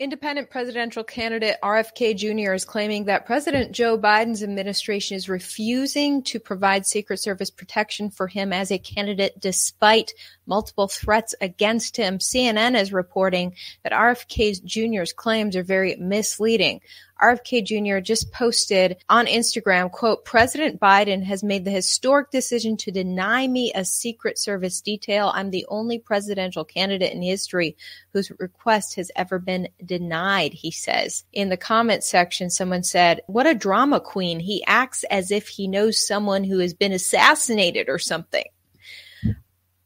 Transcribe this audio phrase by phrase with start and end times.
[0.00, 2.52] Independent presidential candidate RFK Jr.
[2.52, 8.26] is claiming that President Joe Biden's administration is refusing to provide Secret Service protection for
[8.26, 10.12] him as a candidate despite
[10.46, 12.18] multiple threats against him.
[12.18, 16.80] CNN is reporting that RFK Jr.'s claims are very misleading.
[17.22, 18.00] RFK Jr.
[18.00, 23.72] just posted on Instagram, quote, President Biden has made the historic decision to deny me
[23.72, 25.30] a Secret Service detail.
[25.32, 27.76] I'm the only presidential candidate in history
[28.12, 31.24] whose request has ever been denied, he says.
[31.32, 34.40] In the comment section, someone said, What a drama queen.
[34.40, 38.44] He acts as if he knows someone who has been assassinated or something.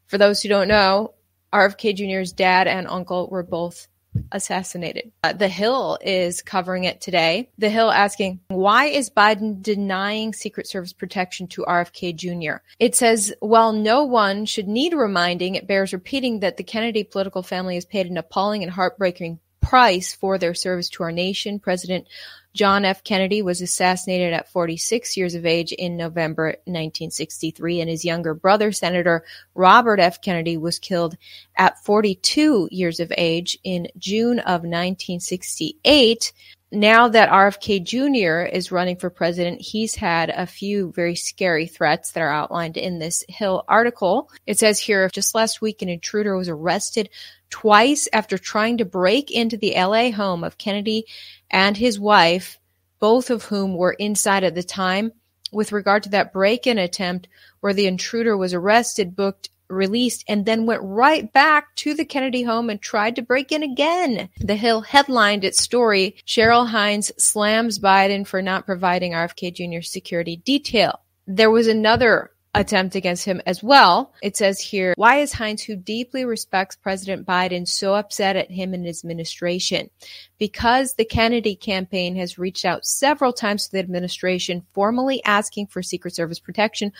[0.09, 1.13] For those who don't know,
[1.53, 3.87] RFK Jr.'s dad and uncle were both
[4.31, 5.11] assassinated.
[5.23, 7.51] Uh, the Hill is covering it today.
[7.59, 12.63] The Hill asking, why is Biden denying Secret Service protection to RFK Jr.?
[12.79, 17.43] It says, while no one should need reminding, it bears repeating that the Kennedy political
[17.43, 21.59] family has paid an appalling and heartbreaking price for their service to our nation.
[21.59, 22.07] President
[22.53, 23.03] John F.
[23.03, 28.71] Kennedy was assassinated at 46 years of age in November 1963, and his younger brother,
[28.71, 30.21] Senator Robert F.
[30.21, 31.15] Kennedy, was killed
[31.55, 36.33] at 42 years of age in June of 1968.
[36.71, 38.47] Now that RFK Jr.
[38.47, 42.99] is running for president, he's had a few very scary threats that are outlined in
[42.99, 44.29] this Hill article.
[44.45, 47.09] It says here, just last week, an intruder was arrested
[47.49, 51.05] twice after trying to break into the LA home of Kennedy
[51.49, 52.59] and his wife,
[52.99, 55.11] both of whom were inside at the time.
[55.51, 57.27] With regard to that break in attempt,
[57.61, 62.43] where the intruder was arrested, booked, released, and then went right back to the Kennedy
[62.43, 64.29] home and tried to break in again.
[64.39, 69.81] The Hill headlined its story Cheryl Hines slams Biden for not providing RFK Jr.
[69.81, 71.01] security detail.
[71.27, 74.13] There was another attempt against him as well.
[74.21, 78.73] It says here, why is Hines, who deeply respects President Biden, so upset at him
[78.73, 79.89] and his administration?
[80.37, 85.83] Because the Kennedy campaign has reached out several times to the administration, formally asking for
[85.83, 86.91] Secret Service protection,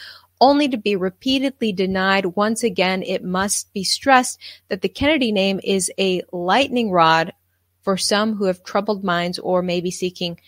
[0.41, 2.25] only to be repeatedly denied.
[2.25, 4.39] Once again, it must be stressed
[4.69, 7.33] that the Kennedy name is a lightning rod
[7.81, 10.39] for some who have troubled minds or may be seeking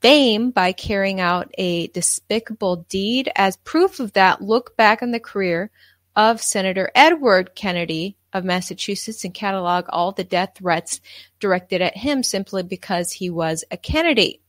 [0.00, 3.30] fame by carrying out a despicable deed.
[3.36, 5.70] As proof of that, look back on the career
[6.14, 11.00] of Senator Edward Kennedy of Massachusetts and catalog all the death threats
[11.40, 14.40] directed at him simply because he was a Kennedy.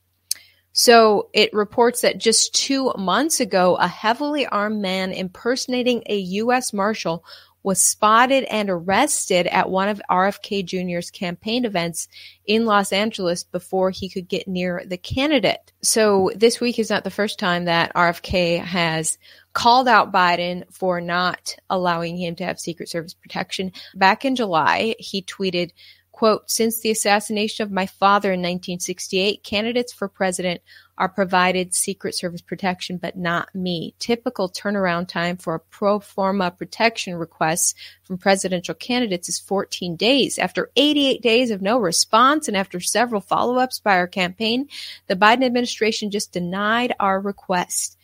[0.79, 6.71] So it reports that just two months ago, a heavily armed man impersonating a U.S.
[6.71, 7.25] Marshal
[7.63, 12.07] was spotted and arrested at one of RFK Jr.'s campaign events
[12.45, 15.73] in Los Angeles before he could get near the candidate.
[15.81, 19.17] So this week is not the first time that RFK has
[19.51, 23.73] called out Biden for not allowing him to have Secret Service protection.
[23.95, 25.71] Back in July, he tweeted,
[26.19, 30.59] quote, since the assassination of my father in 1968, candidates for president
[30.97, 33.95] are provided Secret Service protection, but not me.
[33.99, 40.37] Typical turnaround time for a pro forma protection request from presidential candidates is 14 days.
[40.37, 44.67] After 88 days of no response and after several follow ups by our campaign,
[45.07, 47.97] the Biden administration just denied our request.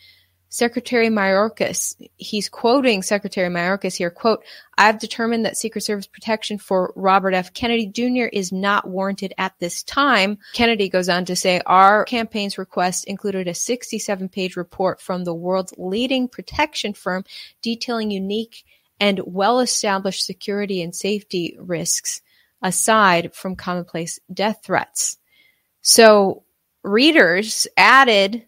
[0.55, 4.41] Secretary Mayorkas, he's quoting Secretary Mayorkas here, quote,
[4.77, 7.53] I've determined that Secret Service protection for Robert F.
[7.53, 8.29] Kennedy Jr.
[8.31, 10.37] is not warranted at this time.
[10.53, 15.33] Kennedy goes on to say, our campaign's request included a 67 page report from the
[15.33, 17.25] world's leading protection firm
[17.61, 18.63] detailing unique
[18.97, 22.21] and well established security and safety risks
[22.61, 25.17] aside from commonplace death threats.
[25.81, 26.43] So
[26.81, 28.45] readers added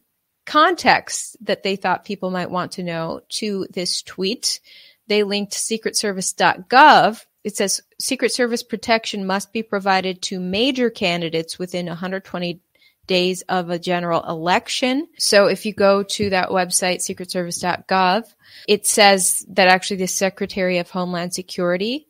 [0.47, 4.59] context that they thought people might want to know to this tweet.
[5.07, 7.25] They linked secretservice.gov.
[7.43, 12.61] It says Secret Service protection must be provided to major candidates within 120
[13.05, 15.07] days of a general election.
[15.17, 18.33] So if you go to that website, secretservice.gov,
[18.67, 22.07] it says that actually the Secretary of Homeland Security,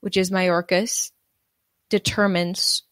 [0.00, 1.10] which is Mayorkas,
[1.90, 2.82] determines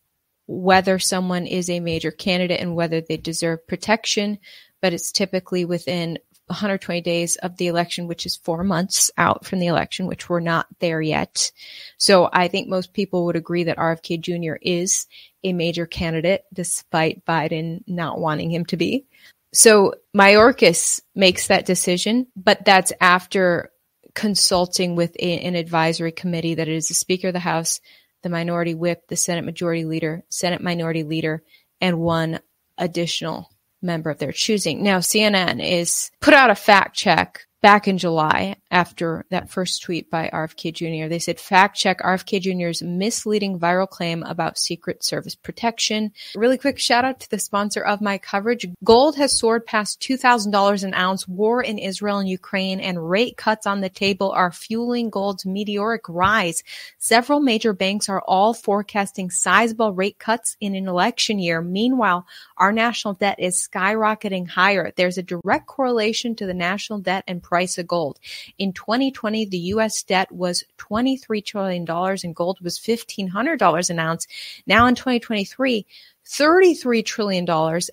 [0.47, 4.39] whether someone is a major candidate and whether they deserve protection
[4.81, 6.19] but it's typically within
[6.51, 10.41] 120 days of the election, which is four months out from the election, which we're
[10.41, 11.53] not there yet.
[11.97, 14.57] So I think most people would agree that RFK Jr.
[14.61, 15.07] is
[15.45, 19.07] a major candidate, despite Biden not wanting him to be.
[19.53, 23.71] So Mayorkas makes that decision, but that's after
[24.15, 27.81] consulting with a, an advisory committee that is the Speaker of the House,
[28.23, 31.43] the Minority Whip, the Senate Majority Leader, Senate Minority Leader,
[31.81, 32.41] and one
[32.77, 33.51] additional
[33.83, 34.83] member of their choosing.
[34.83, 40.11] Now, CNN is put out a fact check back in July after that first tweet
[40.11, 41.09] by RFK Jr.
[41.09, 46.13] They said, fact check RFK Jr.'s misleading viral claim about Secret Service protection.
[46.35, 48.67] Really quick shout out to the sponsor of my coverage.
[48.85, 51.29] Gold has soared past $2,000 an ounce.
[51.29, 56.09] War in Israel and Ukraine and rate cuts on the table are fueling gold's meteoric
[56.09, 56.63] rise.
[56.99, 61.61] Several major banks are all forecasting sizable rate cuts in an election year.
[61.61, 64.93] Meanwhile, our national debt is skyrocketing higher.
[64.97, 68.19] There's a direct correlation to the national debt and price of gold.
[68.59, 70.03] In 2020, the U.S.
[70.05, 74.27] debt was $23 trillion and gold was $1,500 an ounce.
[74.67, 75.85] Now in 2023,
[76.31, 77.45] $33 trillion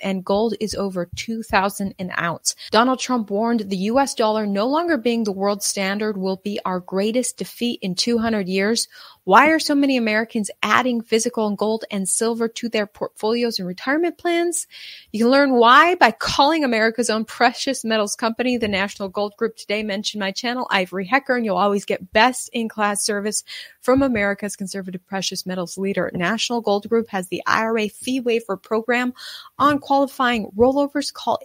[0.01, 2.55] and gold is over 2000 an ounce.
[2.69, 6.79] Donald Trump warned the US dollar no longer being the world standard will be our
[6.79, 8.87] greatest defeat in 200 years.
[9.23, 14.17] Why are so many Americans adding physical gold and silver to their portfolios and retirement
[14.17, 14.67] plans?
[15.11, 19.57] You can learn why by calling America's own precious metals company, the National Gold Group.
[19.57, 23.43] Today, mention my channel, Ivory Hecker, and you'll always get best in class service
[23.81, 26.09] from America's conservative precious metals leader.
[26.13, 29.13] National Gold Group has the IRA fee waiver program
[29.57, 31.12] on qualifying rollovers.
[31.12, 31.39] Call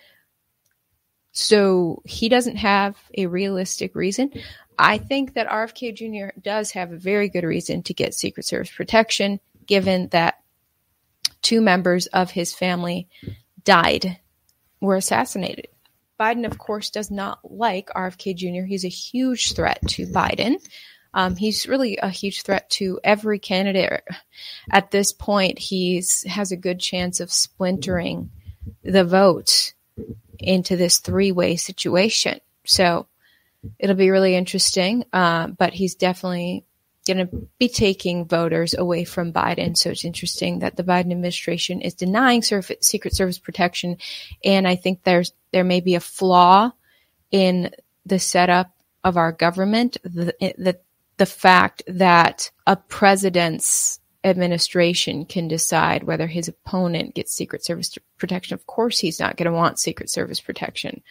[1.32, 4.32] So he doesn't have a realistic reason.
[4.78, 6.38] I think that RFK Jr.
[6.40, 10.40] does have a very good reason to get Secret Service protection, given that
[11.42, 13.08] two members of his family
[13.64, 14.18] died,
[14.80, 15.68] were assassinated.
[16.18, 18.66] Biden, of course, does not like RFK Jr.
[18.66, 20.56] He's a huge threat to Biden.
[21.14, 24.02] Um, he's really a huge threat to every candidate.
[24.70, 28.30] At this point, he's has a good chance of splintering
[28.82, 29.74] the vote
[30.38, 32.40] into this three-way situation.
[32.64, 33.06] So
[33.78, 35.04] it'll be really interesting.
[35.12, 36.64] Uh, but he's definitely
[37.06, 39.76] going to be taking voters away from Biden.
[39.76, 43.96] So it's interesting that the Biden administration is denying Secret Service protection.
[44.44, 46.70] And I think there's, there may be a flaw
[47.30, 47.70] in
[48.04, 48.70] the setup
[49.02, 50.78] of our government, the,
[51.18, 58.54] the, fact that a president's administration can decide whether his opponent gets Secret Service protection.
[58.54, 61.02] Of course, he's not going to want Secret Service protection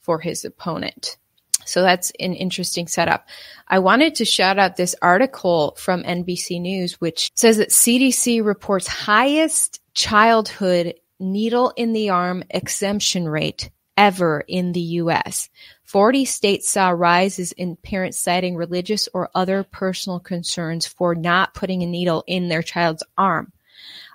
[0.00, 1.18] for his opponent.
[1.64, 3.28] So that's an interesting setup.
[3.66, 8.86] I wanted to shout out this article from NBC News, which says that CDC reports
[8.86, 15.48] highest childhood needle in the arm exemption rate ever in the US.
[15.86, 21.82] 40 states saw rises in parents citing religious or other personal concerns for not putting
[21.82, 23.52] a needle in their child's arm.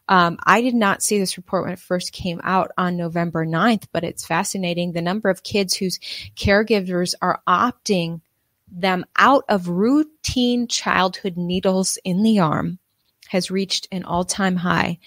[0.09, 3.85] Um, I did not see this report when it first came out on November 9th,
[3.93, 4.91] but it's fascinating.
[4.91, 5.99] The number of kids whose
[6.35, 8.19] caregivers are opting
[8.69, 12.79] them out of routine childhood needles in the arm
[13.29, 14.99] has reached an all time high,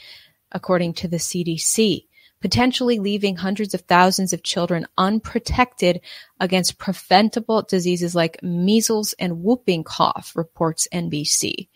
[0.50, 2.06] according to the CDC.
[2.44, 5.98] Potentially leaving hundreds of thousands of children unprotected
[6.38, 11.68] against preventable diseases like measles and whooping cough, reports NBC.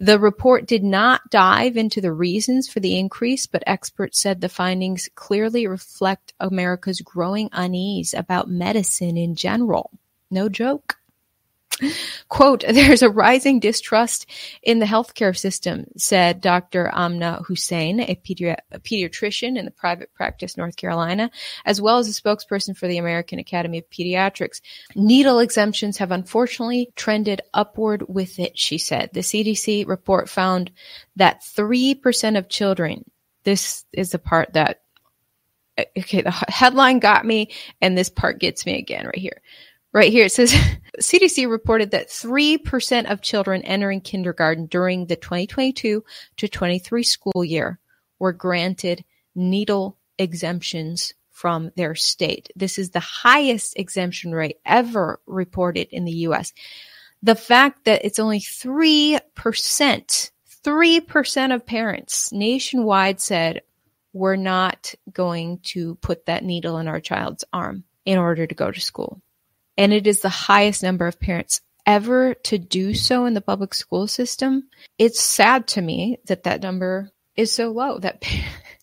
[0.00, 4.48] The report did not dive into the reasons for the increase, but experts said the
[4.48, 9.92] findings clearly reflect America's growing unease about medicine in general.
[10.32, 10.97] No joke.
[12.28, 14.26] Quote, there's a rising distrust
[14.62, 16.90] in the healthcare system, said Dr.
[16.92, 21.30] Amna Husain, a, pedi- a, pediatrician in the private practice North Carolina,
[21.64, 24.60] as well as a spokesperson for the American Academy of Pediatrics.
[24.94, 29.10] Needle exemptions have unfortunately trended upward with it, she said.
[29.12, 30.70] The CDC report found
[31.16, 33.04] that 3% of children,
[33.44, 34.82] this is the part that,
[35.96, 39.40] okay, the headline got me, and this part gets me again right here.
[39.92, 40.52] Right here it says
[41.00, 46.04] CDC reported that 3% of children entering kindergarten during the 2022
[46.36, 47.78] to 23 school year
[48.18, 49.04] were granted
[49.34, 52.50] needle exemptions from their state.
[52.56, 56.52] This is the highest exemption rate ever reported in the US.
[57.22, 59.20] The fact that it's only 3%,
[60.64, 63.62] 3% of parents nationwide said,
[64.12, 68.70] we're not going to put that needle in our child's arm in order to go
[68.70, 69.22] to school
[69.78, 73.72] and it is the highest number of parents ever to do so in the public
[73.72, 74.68] school system.
[74.98, 78.22] It's sad to me that that number is so low that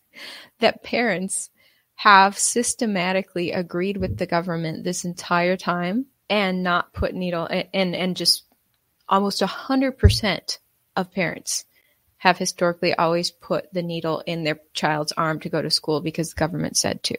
[0.59, 1.51] that parents
[1.95, 8.17] have systematically agreed with the government this entire time and not put needle and and,
[8.17, 8.45] just
[9.07, 10.59] almost a hundred percent
[10.95, 11.65] of parents
[12.17, 16.29] have historically always put the needle in their child's arm to go to school because
[16.29, 17.15] the government said to.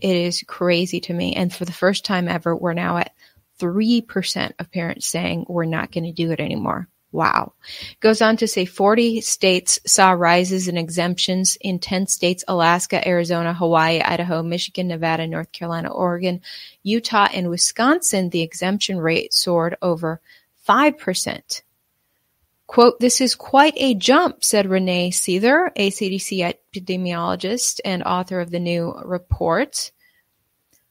[0.00, 1.34] It is crazy to me.
[1.34, 3.14] And for the first time ever, we're now at
[3.58, 6.88] 3% of parents saying we're not going to do it anymore.
[7.12, 7.52] Wow.
[8.00, 13.52] Goes on to say 40 states saw rises in exemptions in 10 states, Alaska, Arizona,
[13.52, 16.40] Hawaii, Idaho, Michigan, Nevada, North Carolina, Oregon,
[16.82, 18.30] Utah, and Wisconsin.
[18.30, 20.22] The exemption rate soared over
[20.66, 21.62] 5%.
[22.72, 28.50] Quote, this is quite a jump, said Renee Seither, a CDC epidemiologist and author of
[28.50, 29.92] the new report.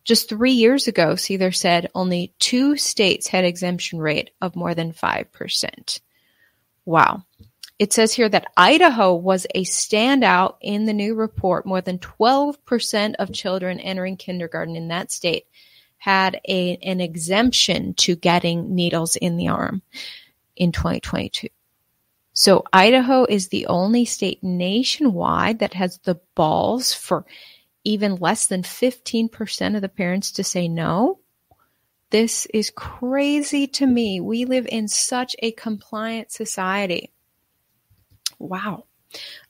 [0.04, 4.94] Just three years ago, Seither said only two states had exemption rate of more than
[4.94, 6.02] 5%.
[6.86, 7.24] Wow.
[7.80, 11.66] It says here that Idaho was a standout in the new report.
[11.66, 15.48] More than 12% of children entering kindergarten in that state
[15.98, 19.82] had a, an exemption to getting needles in the arm
[20.56, 21.48] in 2022.
[22.42, 27.24] So Idaho is the only state nationwide that has the balls for
[27.84, 31.20] even less than 15% of the parents to say no.
[32.10, 34.22] This is crazy to me.
[34.22, 37.12] We live in such a compliant society.
[38.40, 38.86] Wow.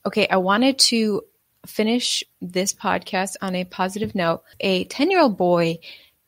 [0.04, 1.22] Okay, I wanted to
[1.66, 4.42] finish this podcast on a positive note.
[4.60, 5.78] A 10 year old boy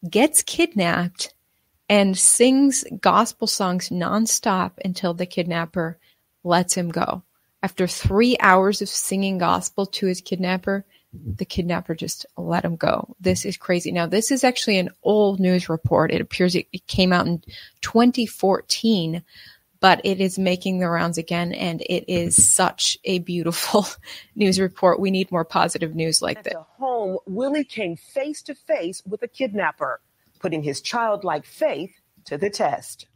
[0.08, 1.34] gets kidnapped
[1.90, 5.98] and sings gospel songs nonstop until the kidnapper
[6.44, 7.22] lets him go.
[7.62, 10.84] After three hours of singing gospel to his kidnapper,
[11.14, 13.16] the kidnapper just let him go.
[13.20, 13.90] This is crazy.
[13.90, 16.12] Now, this is actually an old news report.
[16.12, 17.42] It appears it, it came out in
[17.80, 19.22] 2014,
[19.80, 23.86] but it is making the rounds again, and it is such a beautiful
[24.34, 25.00] news report.
[25.00, 26.52] We need more positive news like At this.
[26.54, 30.00] the home, Willie came face to face with a kidnapper,
[30.40, 31.92] putting his childlike faith
[32.26, 33.06] to the test.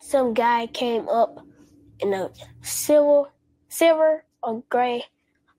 [0.00, 1.44] Some guy came up
[2.02, 2.30] in a
[2.62, 3.30] silver,
[3.68, 5.04] silver or gray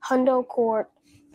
[0.00, 0.86] Honda Accord.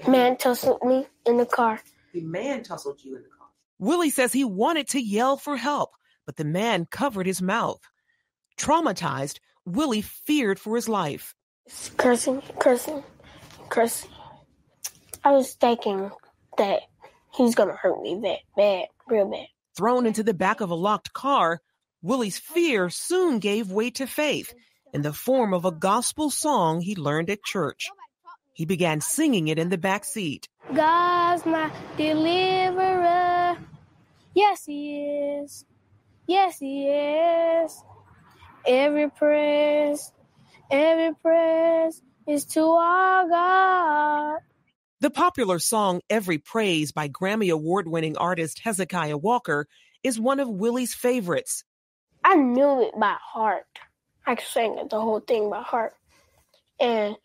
[0.08, 1.82] Man tussled me in the car.
[2.14, 3.48] The man tussled you in the car.
[3.80, 5.92] Willie says he wanted to yell for help,
[6.26, 7.82] but the man covered his mouth.
[8.58, 11.36] Traumatized, Willie feared for his life.
[11.98, 13.04] Cursing, cursing,
[13.70, 14.12] cursing.
[15.24, 16.12] I was thinking
[16.58, 16.82] that
[17.36, 19.48] he's gonna hurt me bad, bad, real bad.
[19.76, 21.62] Thrown into the back of a locked car,
[22.02, 24.54] Willie's fear soon gave way to faith
[24.94, 27.90] in the form of a gospel song he learned at church.
[28.54, 30.48] He began singing it in the back seat.
[30.74, 33.58] God's my deliverer.
[34.36, 35.02] Yes, he
[35.42, 35.66] is.
[36.28, 37.84] Yes, he is.
[38.68, 40.12] Every praise,
[40.70, 44.40] every praise is to our God.
[45.02, 49.66] The popular song Every Praise by Grammy Award winning artist Hezekiah Walker
[50.04, 51.64] is one of Willie's favorites.
[52.24, 53.66] I knew it by heart.
[54.26, 55.94] I sang it the whole thing by heart.
[56.80, 57.16] And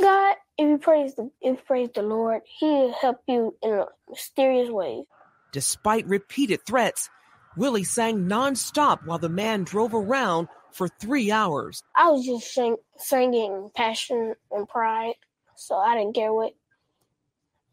[0.00, 3.86] God, if you praise the if you praise the Lord, He'll help you in a
[4.08, 5.04] mysterious way.
[5.52, 7.10] Despite repeated threats,
[7.56, 11.82] Willie sang nonstop while the man drove around for three hours.
[11.96, 15.14] I was just sing, singing passion and pride,
[15.56, 16.54] so I didn't care what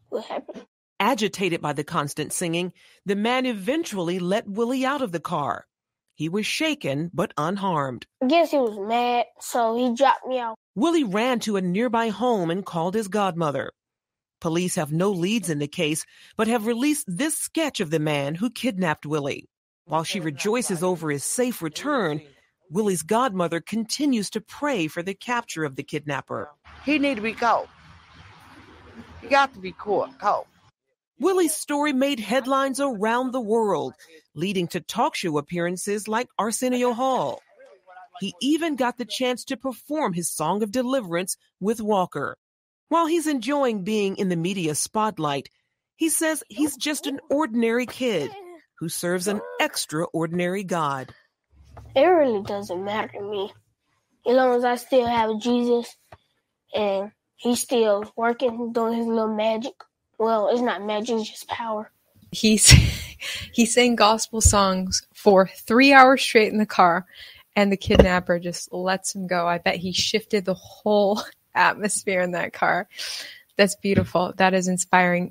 [0.08, 0.66] what happened.
[1.00, 2.72] Agitated by the constant singing,
[3.06, 5.67] the man eventually let Willie out of the car.
[6.18, 8.04] He was shaken but unharmed.
[8.20, 10.56] I guess he was mad, so he dropped me out.
[10.74, 13.70] Willie ran to a nearby home and called his godmother.
[14.40, 16.04] Police have no leads in the case,
[16.36, 19.48] but have released this sketch of the man who kidnapped Willie.
[19.84, 22.20] While she rejoices over his safe return,
[22.68, 26.50] Willie's godmother continues to pray for the capture of the kidnapper.
[26.84, 27.68] He need to be caught.
[29.22, 30.18] He got to be caught.
[30.18, 30.48] Caught.
[31.20, 33.94] Willie's story made headlines around the world,
[34.34, 37.42] leading to talk show appearances like Arsenio Hall.
[38.20, 42.36] He even got the chance to perform his song of deliverance with Walker.
[42.88, 45.50] While he's enjoying being in the media spotlight,
[45.96, 48.30] he says he's just an ordinary kid
[48.78, 51.12] who serves an extraordinary God.
[51.94, 53.52] It really doesn't matter to me.
[54.26, 55.96] As long as I still have Jesus
[56.74, 59.74] and he's still working, doing his little magic.
[60.18, 61.90] Well, it's not magic, it's just power.
[62.30, 62.68] He's
[63.52, 67.06] he sang gospel songs for three hours straight in the car,
[67.56, 69.46] and the kidnapper just lets him go.
[69.46, 71.22] I bet he shifted the whole
[71.54, 72.88] atmosphere in that car.
[73.56, 74.32] That's beautiful.
[74.36, 75.26] That is inspiring.